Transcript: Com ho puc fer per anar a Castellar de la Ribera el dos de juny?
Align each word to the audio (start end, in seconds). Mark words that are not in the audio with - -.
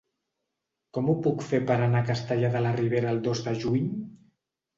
Com 0.97 1.11
ho 1.11 1.13
puc 1.27 1.43
fer 1.49 1.59
per 1.71 1.75
anar 1.89 1.99
a 1.99 2.07
Castellar 2.07 2.51
de 2.57 2.63
la 2.67 2.73
Ribera 2.79 3.13
el 3.13 3.23
dos 3.29 3.45
de 3.51 3.55
juny? 3.61 3.87